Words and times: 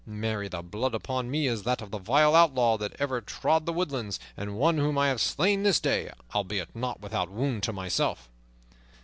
Marry, 0.03 0.47
the 0.47 0.63
blood 0.63 0.95
upon 0.95 1.29
me 1.29 1.45
is 1.45 1.61
that 1.61 1.79
of 1.79 1.91
the 1.91 1.99
vilest 1.99 2.35
outlaw 2.35 2.75
that 2.75 2.95
ever 2.97 3.21
trod 3.21 3.67
the 3.67 3.71
woodlands, 3.71 4.19
and 4.35 4.55
one 4.57 4.79
whom 4.79 4.97
I 4.97 5.09
have 5.09 5.21
slain 5.21 5.61
this 5.61 5.79
day, 5.79 6.09
albeit 6.33 6.75
not 6.75 7.01
without 7.01 7.29
wound 7.29 7.61
to 7.61 7.71
myself." 7.71 8.27